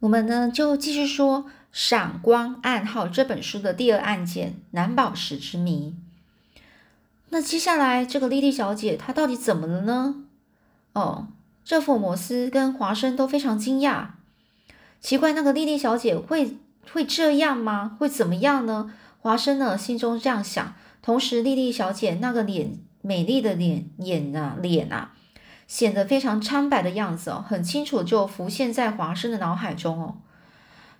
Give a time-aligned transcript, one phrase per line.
[0.00, 5.94] 我们呢就继续说《闪光暗号》这本书的第二案件——蓝宝石之谜。
[7.30, 10.26] 那接下来这个莉莉小姐她到底怎么了呢？
[10.92, 11.28] 哦，
[11.64, 14.08] 这福摩斯跟华生都非常惊讶，
[15.00, 16.58] 奇怪那个莉莉小姐会
[16.92, 17.96] 会这样吗？
[17.98, 18.92] 会怎么样呢？
[19.18, 25.12] 华生呢心中这样想，同时莉莉小姐那个脸美丽的脸眼啊脸啊。
[25.66, 30.16] 显得非常苍白的样子哦，很清楚就浮现在华生的脑海中哦。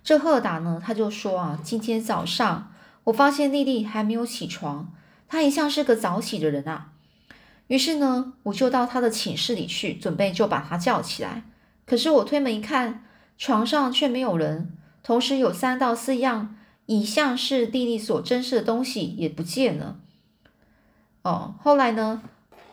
[0.03, 2.71] 这赫达呢，他就说啊，今天早上
[3.05, 4.93] 我发现丽丽还没有起床，
[5.27, 6.91] 她一向是个早起的人啊。
[7.67, 11.43] 于是呢，我就到她的寝室里去，准备就把她叫起来。
[11.85, 13.03] 可是我推门一看，
[13.37, 16.55] 床上却没有人，同时有三到四样
[16.85, 19.97] 已像是丽丽所珍视的东西也不见了。
[21.23, 22.21] 哦，后来呢？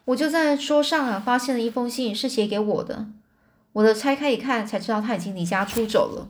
[0.07, 3.07] 我就在桌上啊，发现了一封信，是写给我的。
[3.73, 6.29] 我的拆开一看，才知道他已经离家出走了。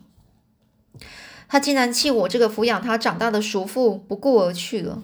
[1.48, 5.02] 他竟然弃我这个抚养他长大的叔父不顾而去了。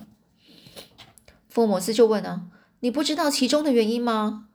[1.49, 2.43] 福摩斯就问啊
[2.81, 4.47] ：“你不知道其中的原因吗？”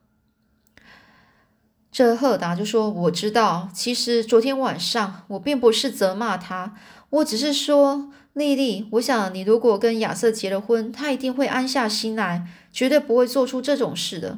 [1.92, 3.70] 这赫达就说：“我知道。
[3.74, 6.76] 其实昨天晚上我并不是责骂他，
[7.10, 14.38] 我只是说，丽丽，我想你如果跟亚瑟结了婚，他一定会安下心来。”绝对不会做出这种事的。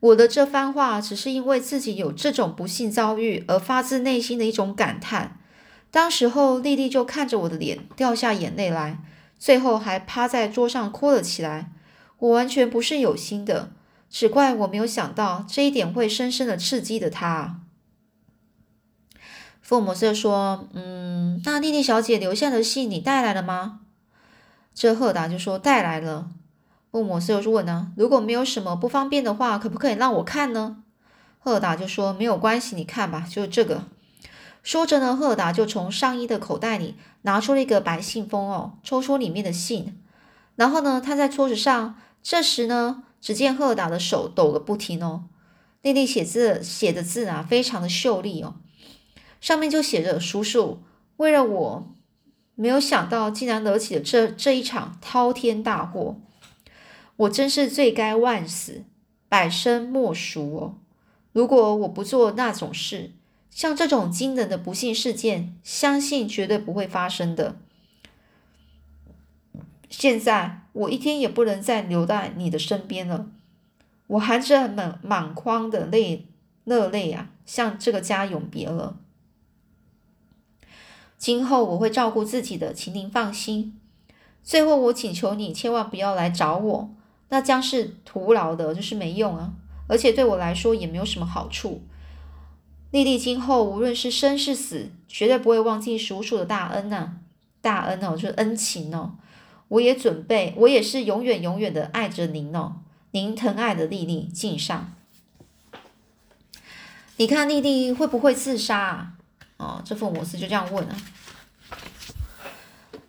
[0.00, 5.38] 我的这番话只是因为自己有这种不幸遭遇而发自内心的一种感叹。
[5.90, 8.98] 当时候，丽丽就看着我的脸掉下眼泪来，
[9.38, 11.72] 最后还趴在桌上哭了起来。
[12.18, 13.72] 我完全不是有心的，
[14.10, 17.60] 只怪我没有想到这一点会深深的刺激的她。
[19.70, 23.82] 福尔摩斯说：“嗯，那丽丽小姐留下的信你带来了吗？”
[24.74, 26.28] 这赫达就说：“带来了。”
[26.90, 30.78] 福摩斯又问呢，如果没有什么不方便的话，可不可以让我看呢？
[31.38, 33.84] 赫达就说没有关系，你看吧，就这个。
[34.64, 39.96] 说着呢，赫达就从上衣的口袋里拿出了一个白信封哦，抽出里面的信，
[40.56, 41.94] 然后呢，他在桌子上。
[42.24, 45.26] 这时呢，只见赫达的手抖个不停哦。
[45.80, 48.56] 丽丽写字写的字啊，非常的秀丽哦，
[49.40, 50.82] 上面就写着：“叔叔，
[51.16, 51.94] 为了我，
[52.54, 56.20] 没有想到竟然惹起了这这一场滔天大祸。”
[57.16, 58.84] 我真是罪该万死，
[59.28, 60.78] 百生莫赎哦！
[61.32, 63.12] 如果我不做那种事，
[63.50, 67.58] 像这种惊人的不幸事件，相信绝对不会发生的。
[69.90, 73.26] 现在我一天也不能再留在你的身边了，
[74.06, 76.26] 我含着满满眶的泪，
[76.64, 78.98] 热泪啊，向这个家永别了。
[81.20, 83.78] 今后我会照顾自己的，请您放心。
[84.42, 86.90] 最后，我请求你千万不要来找我。
[87.28, 89.52] 那将是徒劳的，就是没用啊，
[89.86, 91.82] 而且对我来说也没有什么好处。
[92.90, 97.12] 丽丽今后无论是生是死，绝对不会忘记叔叔的大恩呐，
[97.60, 99.16] 大恩哦，就是恩情哦。
[99.68, 102.76] 我也准备，我也是永远永远的爱着您哦。
[103.10, 104.94] 您疼爱的丽丽敬上。
[107.18, 109.12] 你看丽丽会不会自杀啊？
[109.60, 110.96] 哦，这福尔摩斯就这样问啊。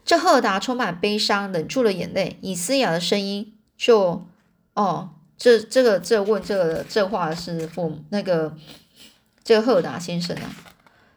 [0.04, 3.54] 这赫达充满悲伤，忍住了眼泪，以嘶哑的声音。
[3.78, 4.28] 就
[4.74, 8.54] 哦，这这个这问这个这话是父那个
[9.44, 10.52] 这个赫达先生啊，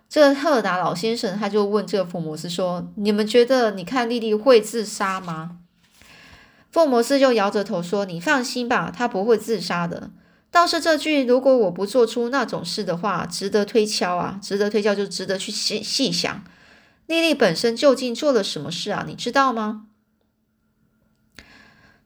[0.08, 5.58] 这个赫达老先生他就问这个福摩斯说：“你们觉得你看丽丽会自杀吗？”
[6.70, 10.10] 福摩斯就摇着头说：“你放心吧，她不会自杀的。
[10.54, 16.44] 倒是这句如果我不做出那种事的话，值得推敲啊，值得推敲就值得去细细想，
[17.06, 19.04] 丽丽本身究竟做了什么事啊？
[19.08, 19.86] 你知道吗？”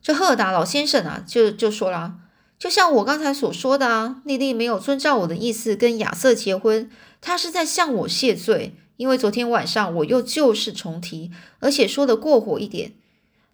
[0.00, 2.14] 这赫达老先生啊，就就说了，
[2.58, 12.94] 就像我刚才所说的啊，丽丽没有遵照我的意思跟亚瑟结婚，她是在向我谢罪，因为昨天晚上我又旧事重提，而且说的过火一点。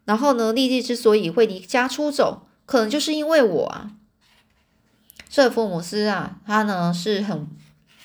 [0.05, 3.91] 然后呢，丽丽之所以会离家出走，可能就是因为我啊。
[5.34, 7.49] 这福摩斯啊，他呢是很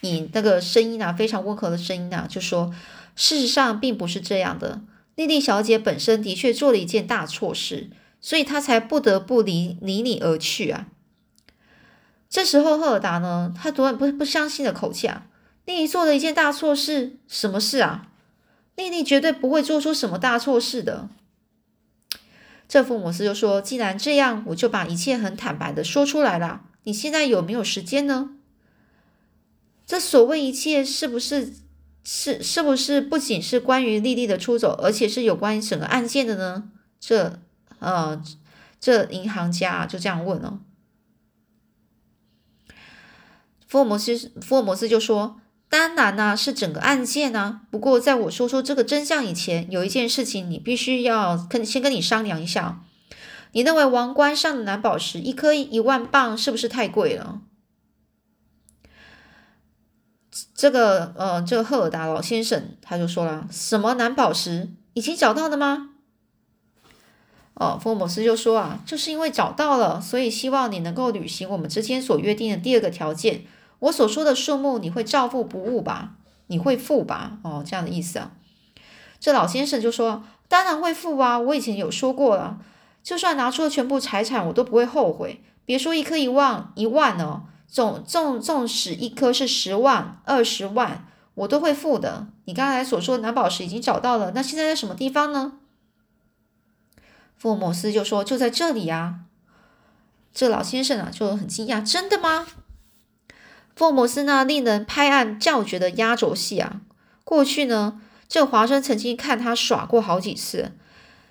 [0.01, 2.74] 以那个声音啊，非常温和的声音啊，就说，
[3.15, 4.81] 事实上并不是这样的，
[5.13, 7.92] 丽丽小姐本身的确做了一件大错事。
[8.19, 10.88] 所以他才不得不离离你而去啊！
[12.27, 15.27] 这时候赫尔达呢，他突然不不相信的口气啊，
[15.65, 18.07] 丽丽做了一件大错事，什么事啊？
[18.75, 21.07] 丽丽绝对不会做出什么大错事的。
[22.68, 26.63] 这福摩斯就说：“既然这样，我就把一切很坦白的说出来了。
[26.89, 28.31] 你现在有没有时间呢？
[29.86, 31.53] 这所谓一切，是不是
[32.03, 36.71] 是是不是不仅是关于丽丽的出走，而且是有关于整个案件的呢？
[37.00, 37.39] 这？”
[37.77, 38.21] 呃，
[38.80, 40.59] 这银行家就这样问了，
[43.68, 45.39] 福尔摩斯，福尔摩斯就说
[45.69, 47.62] ：“当然呢，是整个案件呢。
[47.69, 52.83] 不过，在我说出这个真相以前，有一件事情你必须要跟先跟你商量一下。
[53.51, 57.42] 你认为王冠上的蓝宝石一颗一万磅是不是太贵了？
[60.54, 65.92] 这个呃，这个赫尔达老先生他就说了：“什么蓝宝石已经找到了吗？”
[67.56, 73.45] 哦，福尔摩斯就说啊，就是因为找到了，所以希望你能够履行我们之间所约定的第二个条件。
[73.80, 76.16] 我所说的数目，你会照付不误吧？
[76.48, 77.40] 你会付吧？
[77.44, 78.31] 哦，这样的意思啊。
[79.19, 81.38] 这老先生就说：“当然会付啊！
[81.38, 82.60] 我以前有说过了，
[83.04, 85.42] 就算拿出了全部财产，我都不会后悔。
[85.66, 92.28] 别说一颗一万一万哦，纵纵纵使一颗是十万、二十万，我都会付的。
[92.46, 95.54] 你刚才所说的蓝宝石已经找到了，那现在在什么地方呢？”
[97.38, 99.22] 福尔摩斯就说：“就在这里啊。”
[100.34, 102.48] 这老先生啊就很惊讶：“真的吗？”
[103.75, 106.81] 福尔摩斯那令人拍案叫绝的压轴戏啊，
[107.24, 110.74] 过去呢，这华生曾经看他耍过好几次，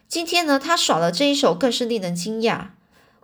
[0.09, 2.69] 今天呢，他耍的这一手更是令人惊讶。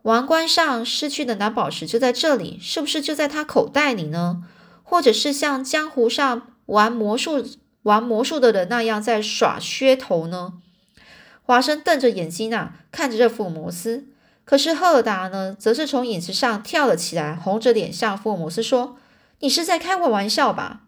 [0.03, 4.43] 王冠上失去的蓝宝石就在这里，是不是就在他口袋里呢？
[4.83, 7.43] 或者是像江湖上玩魔术、
[7.85, 10.53] 玩魔术的人那样在耍噱头呢？
[11.43, 14.09] 华生瞪着眼睛啊，看着这福尔摩斯。
[14.45, 18.99] 可是赫尔达呢，则是从椅子上跳了起来，红着脸向福尔摩斯说。
[19.41, 20.83] 你是在开我玩笑吧？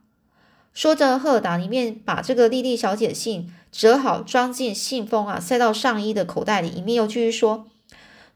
[0.74, 6.68] 说着，赫尔达里面把这个莉莉小姐信折好，装进信封啊，塞到上衣的口袋里。
[6.70, 7.66] 一面又继续说：“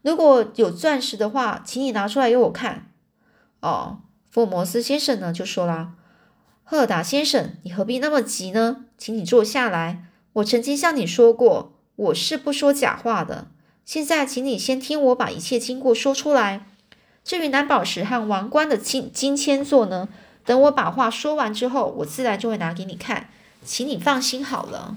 [0.03, 2.91] 如果有钻石的话，请你拿出来给我看。”
[3.61, 5.93] 哦，福尔摩斯先生呢就说啦
[6.63, 8.85] ：“赫尔达先生，你何必那么急呢？
[8.99, 10.03] 请你坐下来。
[10.33, 13.47] 我曾经向你说过，我是不说假话的。
[13.83, 16.67] 现在，请你先听我把一切经过说出来。”
[17.25, 20.07] 至于蓝宝石和王冠的金金签座呢？
[20.45, 23.29] 等我把话说完之后，我自然就会拿给你看，
[23.65, 24.95] 请你放心好了。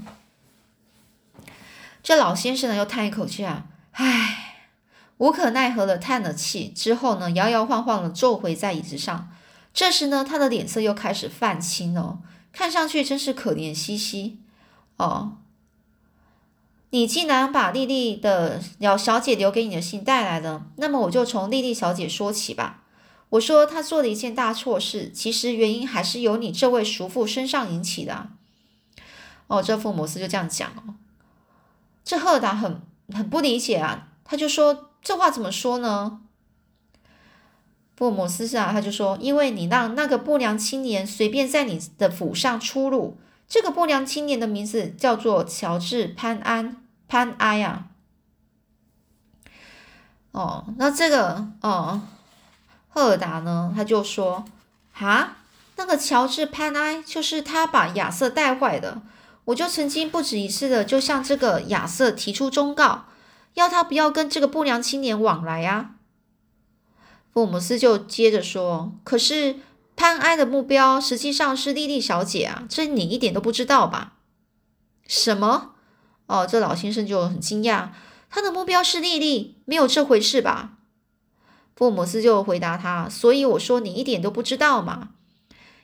[2.04, 4.66] 这老先生呢，又叹一口气啊，唉，
[5.16, 9.30] 无可奈何的叹了气之后呢，摇摇晃晃的坐回在椅子上。
[9.72, 12.18] 这时呢，他的脸色又开始泛青了，
[12.52, 14.38] 看上去真是可怜兮兮
[14.98, 15.38] 哦。
[16.90, 22.82] 你既然把丽丽的小小姐留给你的信带来了，那么我就从丽丽小姐说起吧。
[23.30, 28.28] 我说她做了一件大错事，其实原因还是由你这位叔父身上引起的。
[29.46, 30.94] 哦，这福摩斯就这样讲哦。
[32.04, 36.20] 这赫达很很不理解啊，他就说这话怎么说呢？
[37.96, 43.16] 福摩斯啊，他就说，因为你让那个不良青年随便在你的府上出入，
[43.48, 46.76] 这个不良青年的名字叫做乔治潘安。
[47.06, 47.84] 潘埃呀，
[50.32, 52.00] 哦，那这个哦，
[52.88, 53.72] 赫尔达呢？
[53.76, 54.44] 他就说
[54.90, 55.36] ：“哈，
[55.76, 59.02] 那个乔治潘埃就是他把亚瑟带坏的。
[59.46, 63.06] 我就曾经不止一次的就向这个亚瑟提出忠告，
[63.54, 65.96] 要他不要跟这个不良青年往来啊。”
[67.32, 69.56] 福姆斯就接着说：“可是
[69.96, 74.14] 潘埃的目标实际上是莉莉小姐啊，这你一点都不知道吧？”
[75.06, 75.72] 什么？
[76.26, 77.90] 哦，这老先生就很惊讶，
[78.30, 80.78] 他的目标是莉莉，没有这回事吧？
[81.76, 85.10] 福姆斯就回答他，所以我说你一点都不知道嘛。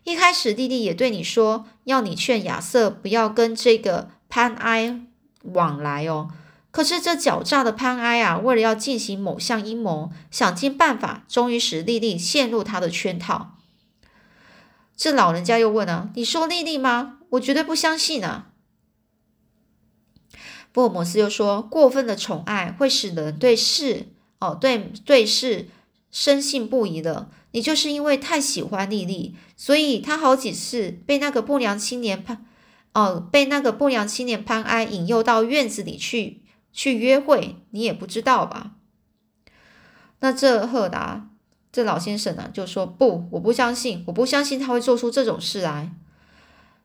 [0.05, 5.01] 一开始弟弟也对你说，要你劝亚瑟不要跟这个潘埃
[5.43, 6.31] 往来哦。
[6.71, 13.57] 可是这狡诈的潘埃啊，为了要进行某项阴谋，想尽办法，终于使莉莉陷入他的圈套。
[14.97, 17.19] 这老人家又问了：“你说莉莉吗？
[17.31, 18.51] 我绝对不相信啊！”
[20.73, 24.07] 福尔摩斯又说：“过分的宠爱会使人对事
[24.39, 25.69] 哦，对对事
[26.11, 27.29] 深信不疑的。
[27.53, 32.47] 你就是因为太喜欢莉莉，所以他好几次被那个不良青年潘
[32.93, 36.43] 哦，被那个不良青年潘安引诱到院子里去
[36.73, 38.73] 去约会，你也不知道吧？”
[40.21, 41.31] 那这赫达
[41.73, 45.93] 这老先生呢，就说：“不，我不相信，我不相信他会做出这种事来。”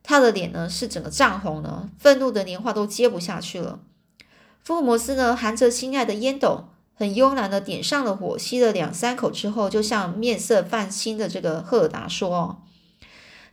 [0.01, 3.79] 他的脸呢是整个涨红了，愤怒的连话都接不下去了。
[4.63, 12.64] 福尔摩斯呢含着心爱的烟斗，很慵懒的点上了火，吸了两三口之后，就向面色泛青的这个赫尔达说：“，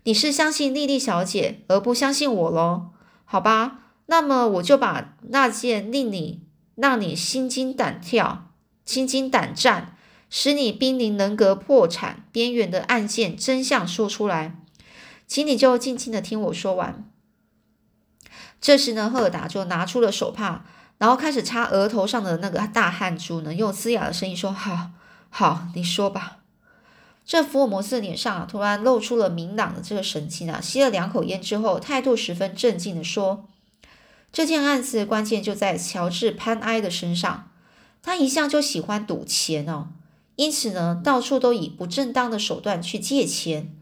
[0.05, 2.91] 你是相信莉莉小姐，而不相信我喽？
[3.25, 6.41] 好吧，那么我就把那件令你
[6.77, 8.53] 让你心惊胆跳、
[8.85, 9.97] 心惊胆战，
[10.31, 14.57] 使你濒临人格破产边缘的案件真相说出来。”
[15.27, 17.11] 请你就静静的听我说完。
[18.61, 20.67] 这时呢，赫尔达就拿出了手帕，
[21.03, 24.91] 然后开始擦额头上的那个大汗珠呢，用嘶哑的声音说：“好，
[25.31, 26.37] 好，你说吧。”
[27.27, 33.49] 这福尔摩斯的脸上啊，突然露出了明朗的这个神情啊，吸了两口烟之后，态度十分镇静的说
[34.33, 37.49] ：“这件案子关键就在乔治潘埃的身上，
[38.01, 39.89] 他一向就喜欢赌钱哦，
[40.37, 43.75] 因此呢，到处都以不正当的手段去借钱。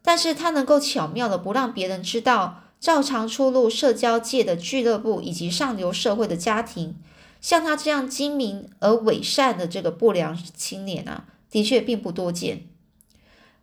[0.00, 6.96] 但是他能够巧妙的不让别人知道，照常出入社交界的俱乐部以及上流社会的家庭，
[7.40, 12.66] 像他这样精明而伪善的这个不良青年啊，的确并不多见。”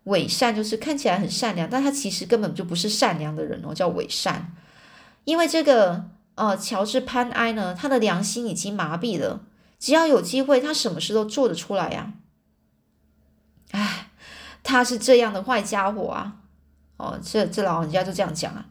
[0.06, 4.54] 伪善就是看起来很善良，但他其实根本就不是善良的人哦，叫伪善。
[5.24, 6.06] 因为这个
[6.36, 9.42] 呃，乔治潘埃呢，他的良心已经麻痹了，
[9.80, 12.14] 只要有机会，他什么事都做得出来呀。
[13.72, 14.10] 哎，
[14.62, 16.36] 他是这样的坏家伙啊！
[16.98, 18.68] 哦，这这老人家就这样讲啊。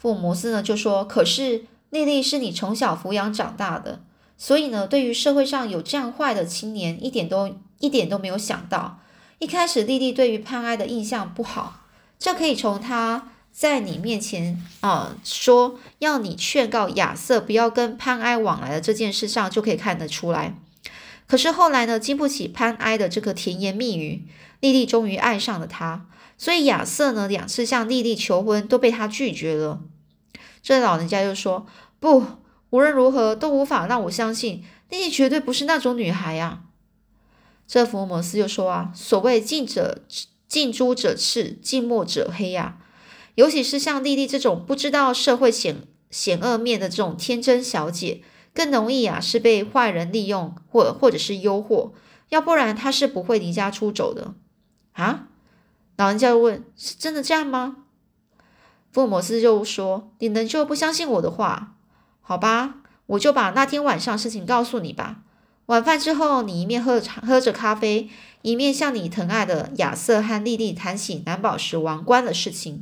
[0.00, 4.00] 福尔摩斯呢就说：“可是丽丽是你从小抚养长大的，
[4.38, 8.98] 所以呢，对于社会上有这样坏的青年，一点都一点都没有想到。”
[9.40, 11.84] 一开始，莉莉对于潘埃的印象不好，
[12.18, 20.54] 这可以从他在你面前啊说要你劝告亚瑟不要跟潘埃往来的这件事上就可以看得出来。
[21.26, 24.26] 可是后来呢，经不起潘埃的这个甜言蜜语，
[24.60, 26.06] 莉莉终于爱上了他。
[26.40, 29.82] 所以亚瑟呢，两次向莉莉求婚都被他拒绝了。
[30.62, 31.66] 这老人家就说
[32.00, 32.24] ：“不，
[32.70, 36.62] 无论如何都无法让我相信莉莉绝对不是那种女孩呀。”
[37.68, 40.02] 这福尔摩斯就说啊，所谓近者
[40.48, 42.78] 近朱者赤，近墨者黑呀。
[43.34, 48.22] 尤其是像丽丽这种不知道社会险险恶面的这种天真小姐，
[48.54, 51.92] 更容易啊是被坏人利用或或者是诱惑，
[52.30, 54.32] 要不然她是不会离家出走的
[54.92, 55.26] 啊。
[56.00, 57.76] 老人家问：是真的这样吗？
[58.90, 61.74] 福尔摩斯就说：你能就不相信我的话？
[62.22, 65.18] 好吧，我就把那天晚上事情告诉你吧。
[65.66, 68.08] 晚饭之后，你一面喝着茶喝着咖啡，
[68.40, 72.80] 一面向你疼爱的亚瑟和莉莉谈起蓝宝石王冠的事情。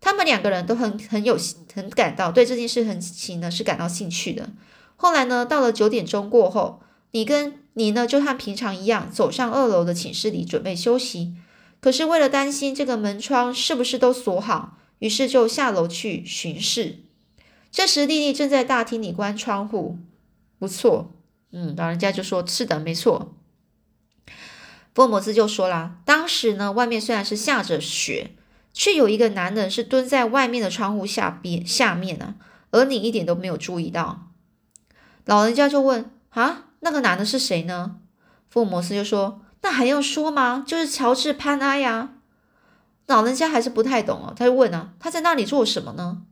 [0.00, 1.36] 他们两个人都很很有
[1.74, 4.48] 很感到对这件事很情呢是感到兴趣的。
[4.96, 11.34] 后来呢，到了九点钟过后，你跟你呢就和平常一样走上二楼的寝室里准备休息。
[11.80, 16.96] 可是为了担心这个门窗是不是都锁好，于是就下楼去巡视。
[17.70, 19.98] 这时，丽丽正在大厅里关窗户。
[20.58, 21.12] 不错。
[21.52, 23.34] 嗯，老人家就说：“是的，没错。”
[24.94, 28.32] 福尔摩斯就说啦：“当时呢，外面虽然是下着雪，
[28.72, 32.34] 却有一个男人是蹲在外面的窗户下边下面呢，
[32.70, 34.32] 而你一点都没有注意到。”
[35.24, 38.00] 老人家就问：“啊，那个男的是谁呢？”
[38.50, 40.64] 福尔摩斯就说：“那还用说吗？
[40.66, 42.14] 就是乔治潘埃呀。”
[43.06, 46.22] 老人家还是不太懂哦，他就问啊：“他在那里做什么呢？”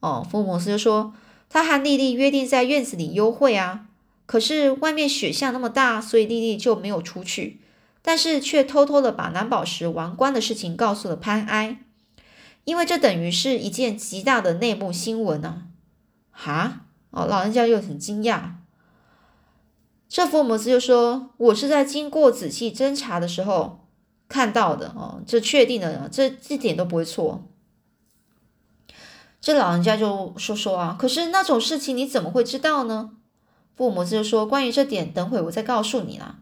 [0.00, 1.14] 哦，福尔摩斯就说
[1.48, 3.86] ：“他和莉莉约定在院子里幽会啊。”
[4.26, 7.60] 可是外面雪下那么大，所以莉莉就没有出去，
[8.02, 11.78] 但是却偷偷的把蓝宝石王冠的事情告诉了潘埃，
[12.64, 15.68] 因为这等于是一件极大的内幕新闻呢。
[16.32, 18.63] 哈，哦，老人家又很惊讶。
[20.08, 23.86] 这福尔摩斯就说：“我是在经过仔细侦查的时候
[24.28, 27.44] 看到的哦，这确定的，这一点都不会错。”
[29.40, 33.10] 这老人家就说说啊，可是那种事情你怎么会知道呢？
[33.76, 36.36] 福尔摩斯就说：“关于这点，等会我再告诉你啦。”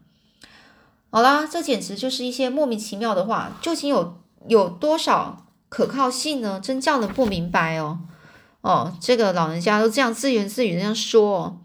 [1.09, 4.17] 好啦，这简直就是一些莫名其妙的话，究竟有
[4.47, 6.59] 有多少可靠性呢？
[6.63, 7.99] 真叫人不明白哦。
[8.61, 11.59] 哦，这个老人家都这样自言自语这样说。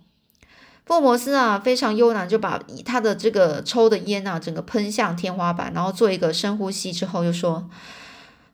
[0.88, 7.68] 福尔摩斯啊，非常悠然就把他的这个抽的烟啊，整个喷向天花板，然后做一个深呼吸之后，又说。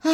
[0.00, 0.10] 唉，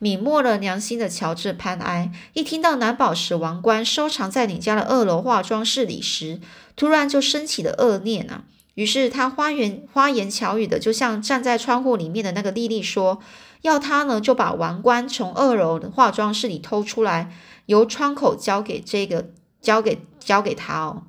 [0.00, 6.40] 泯没了良心的乔治潘埃，一听到蓝宝石王冠收藏在你家的二楼化妆室里时，
[6.76, 8.44] 突然就升起了恶念啊！
[8.74, 13.18] 于是他花言花言巧语的，就像站在窗户里面的那个莉莉说，
[13.62, 17.34] 要他呢就把王冠从二楼的化妆室里偷出来，
[17.66, 19.30] 由窗口交给这个
[19.60, 21.02] 交给交给他哦。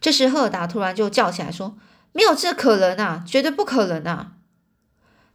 [0.00, 1.76] 这时赫尔达突然就叫起来说
[2.12, 4.32] ：“没有这可能啊，绝对不可能啊！”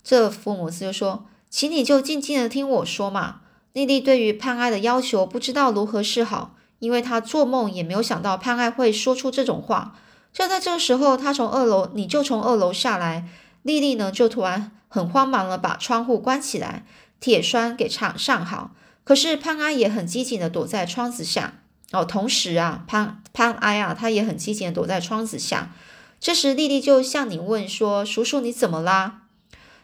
[0.04, 3.42] 这福摩斯就说：“请你就静静的听我说嘛。”
[3.74, 9.96] 莉莉对于潘爱的要求不知道如何是好，因为她做梦也没有想到潘爱会说出这种话。
[10.34, 13.28] 就在这个时候，他从二楼，你就从二楼下来。
[13.64, 16.86] 莉莉呢，就突然很慌忙的把窗户关起来，
[17.20, 18.72] 铁栓给上上好。
[19.04, 21.56] 可是潘安也很机警的躲在窗子下。
[21.92, 25.74] 哦，同时啊，潘潘埃啊，他也很机警的躲在窗子下。
[26.20, 29.24] 这时，丽丽就向你问说：“叔叔，你怎么啦？”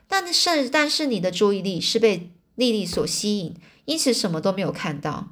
[0.08, 5.28] 但是，但是你的注意力是被莉莉所吸引，因此什么都没有看到。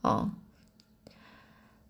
[0.00, 0.30] 哦，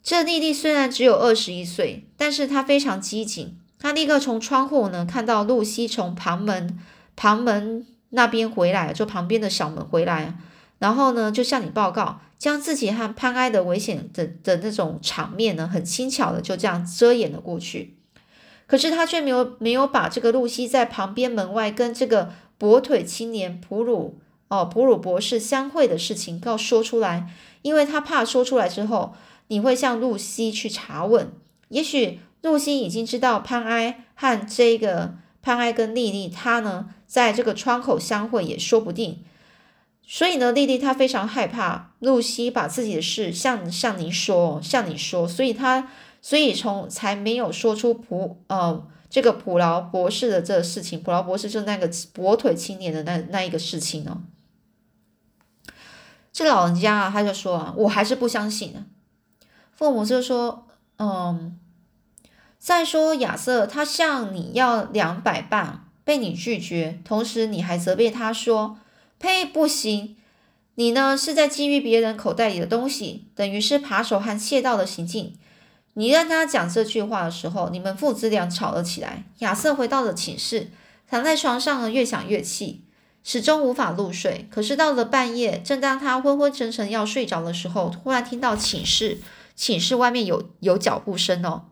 [0.02, 6.78] 这莉莉虽然只有二十一岁，但是她非常机警，她立刻从窗户呢看到露西从旁门
[7.16, 10.36] 旁门那边回来，就旁边的小门回来，
[10.78, 17.96] 然后呢就向你报告，将自己和潘埃的危险的的那种场面呢，很轻巧的就这样遮掩了过去。
[18.66, 27.32] 可是他却没有没有把这个露西在旁边门外跟这个跛腿青年普鲁哦普鲁博士相会的事情告说出来，
[27.62, 29.14] 因为他怕说出来之后
[29.46, 31.32] 你会向露西去查问，
[31.70, 39.24] 也许露西已经知道潘埃和这个潘埃跟丽丽他呢在这个窗口相会也说不定，
[40.06, 45.88] 所以呢丽丽她非常害怕露西把自己的事向向您说向你说，所以她。
[46.26, 54.22] 所以从才没有说出普呃这个普劳博士的这个事情，普劳博士就那个跛腿青年的那那一个事情呢。
[56.32, 58.84] 这老人家啊，他就说啊，我还是不相信的。
[59.72, 61.58] 父母就说，嗯，
[62.58, 68.78] 再说亚瑟他向你要两百磅，被你拒绝，同时你还责备他说，
[69.24, 70.16] 呸，不行，
[70.74, 75.38] 你呢是在觊觎别人口袋里的东西，等于是扒手和窃盗的行径。
[75.94, 79.24] 你让他讲这句话的时候，你们父子俩吵了起来。
[79.38, 80.70] 亚瑟回到了寝室，
[81.08, 82.84] 躺在床上呢，越想越气，
[83.22, 84.46] 始终无法入睡。
[84.50, 89.22] 可是到了半夜，正当他昏昏沉沉要睡着的时候，突然听到寝室
[89.56, 91.70] 寝室外面有有脚步声哦。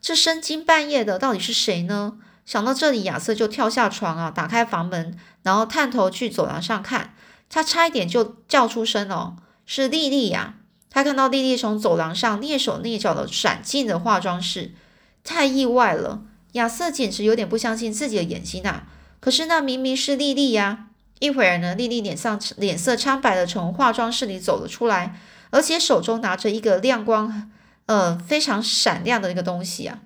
[0.00, 2.18] 这深更半夜的，到底是谁呢？
[2.50, 7.14] 想到这里，亚瑟就跳下床啊，打开房门，然后探头去走廊上看。
[7.48, 10.54] 他差一点就叫出声哦，是莉莉呀。
[10.90, 14.74] 他看到莉莉从走廊上蹑手蹑脚的闪进了化妆室，
[15.22, 16.22] 太意外了！
[16.54, 18.88] 亚瑟简直有点不相信自己的眼睛啊！
[19.20, 20.86] 可是那明明是莉莉呀！
[21.20, 25.16] 一会儿呢，莉莉脸上脸色苍白的从化妆室里走了出来，
[25.50, 27.52] 而且手中拿着一个亮光，
[27.86, 30.00] 呃，非常闪亮的一个东西啊！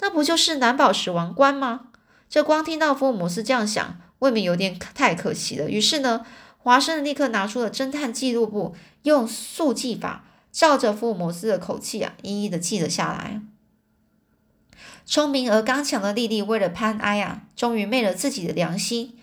[0.00, 1.80] 那不就是蓝宝石王冠吗？
[2.30, 5.68] 这光听到福尔摩斯这样想，未免有点太可惜了。
[5.68, 6.24] 于是呢，
[6.58, 10.24] 华生立刻拿出了侦探记录簿，用速记法。
[10.52, 13.40] 照着福尔摩斯的口气啊，一一的记了下来。
[15.06, 19.16] 聪明而刚强的莉莉为了潘埃啊，终于昧了自己的良心。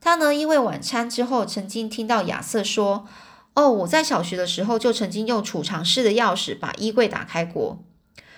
[0.00, 3.06] 她呢，因为晚餐之后曾经听到亚瑟说
[3.54, 7.82] ：“哦，我在小学的时候就曾经用储藏室的钥匙把衣柜打开过。”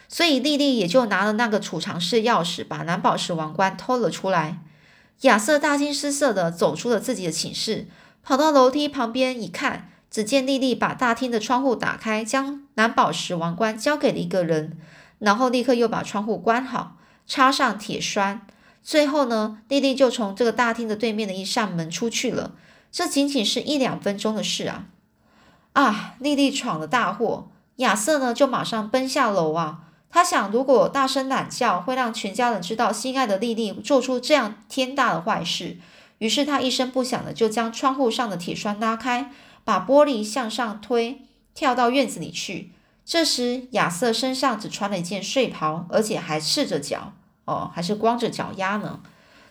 [0.08, 4.60] 所以莉莉也就拿了那个储藏室钥匙，把蓝宝石王冠偷了出来。
[5.22, 7.88] 亚瑟大惊失色的走出了自己的寝室，
[8.22, 9.90] 跑到楼梯旁边一看。
[10.10, 14.78] 只见莉莉把大厅的窗户打开，将蓝宝石王冠交给了一个人，
[15.18, 18.46] 然后立刻又把窗户关好，插上铁栓。
[18.80, 22.52] 最后呢，莉莉就从这个大厅的对面的一扇门出去了。
[22.92, 24.84] 这仅仅是一两分钟的事啊！
[25.72, 27.48] 啊，莉莉闯了大祸。
[27.76, 29.80] 亚瑟呢，就马上奔下楼啊。
[30.14, 35.78] 他想，如果大声懒叫，会让全家人知道心爱的莉莉做出这样天大的坏事。
[36.18, 39.32] 于是他一声不响的就将窗户上的铁栓拉开。
[39.64, 41.22] 把玻璃向上推，
[41.54, 42.70] 跳到院子里去。
[43.04, 47.14] 这时，亚瑟身上只穿了一件睡袍，而且还赤着脚，
[47.46, 49.00] 哦，还是光着脚丫呢。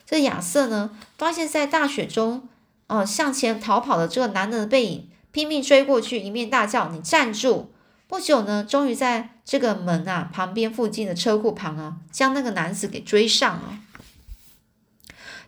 [0.05, 2.47] 这亚瑟呢，发现在大雪中，
[2.87, 7.71] 哦，向前逃跑的这个男人的背影，拼命追过去，一面大叫：“你站住！”
[8.07, 13.79] 不久呢，终于在这个门啊旁边附近的车库旁啊，将那个男子给追上了。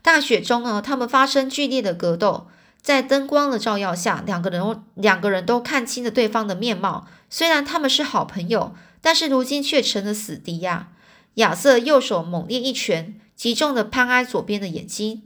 [0.02, 2.48] 大雪中呢，他们发生剧烈的格斗。
[2.82, 7.08] 在灯光的照耀下，两个人两个人都看清了对方的面貌。
[7.32, 10.90] 虽然他们是好朋友，但是如今却成了死敌呀！
[11.34, 15.24] 亚瑟右手猛烈一拳，击中了潘埃左边的眼睛。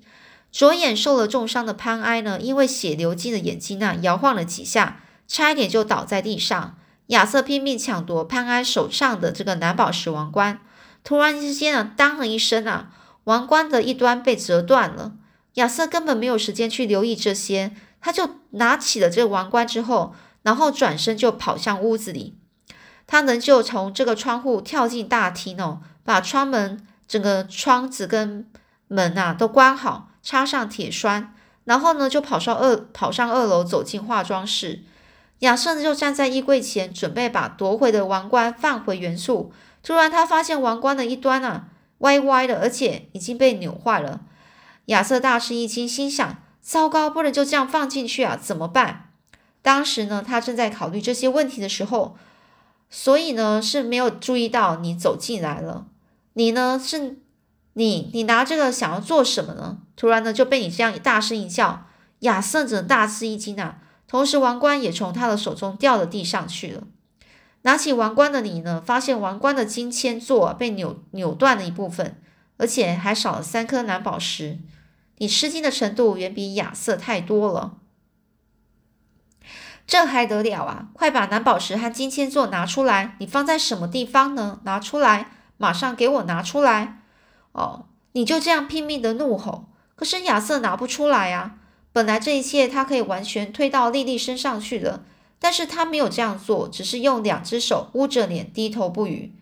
[0.54, 6.79] 左眼受了重伤的潘埃呢，因为血流进了眼睛啊，摇晃了几下，差一点就倒在地上。
[7.10, 10.60] 亚瑟拼命抢夺潘埃手上的这个蓝宝石王冠，
[11.04, 12.92] 突然之间啊，当了一声啊，
[13.24, 15.14] 王冠的一端被折断了。
[15.56, 22.38] 亚瑟根本没有时间去留意这些，他就拿起了这个王冠之后，然后转身就跑向屋子里。
[23.08, 28.48] 他能就从这个窗户跳进大厅哦，把窗门、整个窗子跟
[28.88, 34.84] 门啊都关好，插上铁栓，然后呢就跑上二跑上二楼，走进化妆室。
[35.40, 39.52] 亚瑟呢就站在衣柜前，准备把夺回的王冠放回原处。
[39.82, 44.22] 突然，他发现王冠的一端啊歪歪的，而且已经被扭坏了。
[44.86, 48.36] 亚瑟大吃一惊，心想：糟糕，不能就这样放进去啊！
[48.36, 49.12] 怎么办？
[49.62, 52.18] 当时呢，他正在考虑这些问题的时候，
[52.90, 55.86] 所以呢是没有注意到你走进来了。
[56.34, 57.20] 你呢是
[57.74, 59.78] 你，你拿这个想要做什么呢？
[59.96, 61.86] 突然呢就被你这样大声一叫，
[62.20, 63.78] 亚瑟只能大吃一惊啊！
[64.10, 66.84] 同时王冠也从他的手中掉了地上去了。
[67.62, 72.22] 拿起王冠的你呢，发现王冠的金签座被扭扭断了一部分。
[72.62, 74.60] 而且还少了三颗蓝宝石。
[75.20, 77.78] 你吃惊的程度远比亚瑟太多了。
[79.88, 80.90] 这还得了啊！
[80.92, 83.16] 快把蓝宝石和金签座拿出来！
[83.20, 84.60] 你放在什么地方呢？
[84.66, 85.32] 拿出来！
[85.56, 87.02] 马上给我拿出来！
[87.54, 89.70] 哦，你就这样拼命的怒吼。
[89.96, 91.59] 可是亚瑟拿不出来啊！
[91.92, 95.04] 本来这一切他可以完全推到莉莉身上去的，
[95.40, 99.34] 但是他没有这样做，只是用两只手捂着脸，低头不语。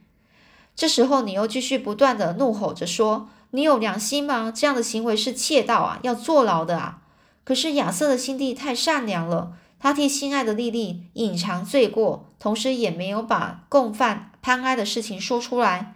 [0.76, 4.52] 这时候你又继续不断的怒吼着说：“你有良心吗？
[4.56, 7.02] 这样的行为是窃盗啊，要坐牢的啊！”
[7.44, 9.54] 可是亚瑟的心地太善良了。
[9.80, 15.96] 他替心爱的莉莉隐藏罪过，同时也没有把共犯潘埃的事情说出来。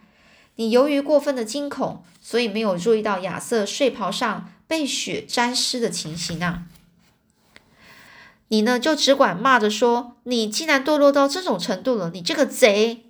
[0.55, 6.63] 你由于过分的惊恐，所以没有注意到亚瑟睡袍上被血沾湿的情形啊！
[8.47, 13.03] 你呢，就只管骂着说：“你竟然堕落到这种程度了，你这个贼！”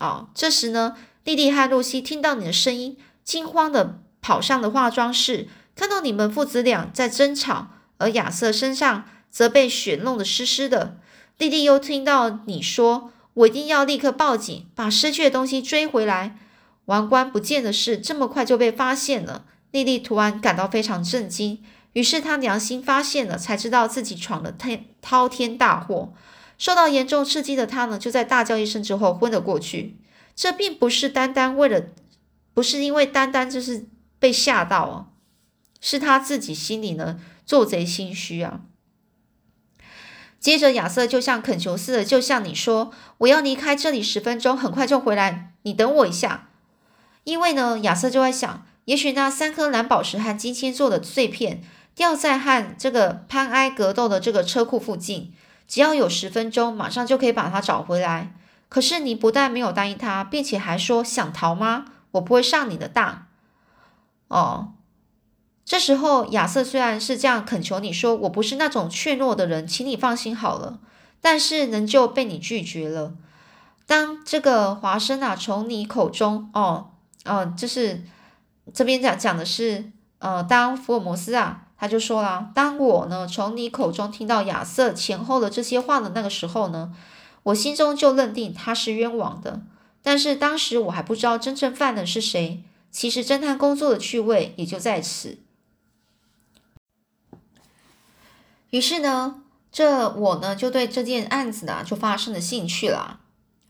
[0.00, 5.46] 哦，这时呢，莉莉和露西听到你的声音，惊慌的跑上了化妆室，
[5.76, 9.04] 看到你们父子俩在争吵，而亚瑟身上。
[9.30, 10.96] 则被血弄得湿湿的。
[11.38, 16.38] 莉莉又听到你说：“我一定要立刻报警，把失去的东西追回来。”
[16.86, 21.60] 王冠不见的事这么快就被发现了，莉莉突然感到非常震惊。
[21.94, 26.14] 于是她良心发现了，才知道自己闯了天滔天大祸。
[26.56, 29.96] 受到严重刺激的她呢，就在大叫一声之后昏了过去。
[30.36, 31.86] 这并不是单单为了，
[32.54, 33.86] 不是因为单单就是
[34.20, 35.06] 被吓到啊，
[35.80, 38.60] 是她自己心里呢做贼心虚啊。
[40.38, 46.50] 接着，亚瑟就像恳求似的，就向你说：“我要离开这里十分钟，很快就回来，你等我一下。”
[47.24, 51.62] 因为呢，亚瑟就在想，也许那三颗蓝宝石和金星做的碎片
[51.94, 55.32] 掉在和这个潘埃格斗的这个车库附近，
[55.66, 58.34] 只要有十分钟，马上就可以把它找回来。
[58.68, 61.86] 可是你不但没有答应他，并且还说想逃吗？
[62.12, 63.26] 我不会上你的当。
[64.28, 64.72] 哦。
[65.64, 70.78] 这时候，亚瑟虽然是这样恳求你说：“我不是那种怯懦的人，请你放心好了。”
[71.22, 73.14] 但是仍旧被你拒绝了。
[73.86, 76.90] 当这个华生啊，从你口中，哦，
[77.24, 78.02] 哦，就是
[78.72, 86.94] 这边讲讲的是，呃，当福尔摩斯啊，他就说了：“当我呢从你口中听到亚瑟前后的这些话的那个时候呢，
[87.42, 89.62] 我心中就认定他是冤枉的。
[90.02, 92.62] 但是当时我还不知道真正犯的是谁。
[92.90, 95.38] 其实侦探工作的趣味也就在此。”
[98.70, 103.20] 于是呢，这我呢就对这件案子呢就发生了兴趣了。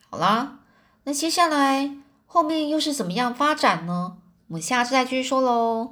[0.09, 0.59] 好啦，
[1.05, 4.19] 那接下来后面又是怎么样发展呢？
[4.55, 5.83] 我们下次再继续说喽。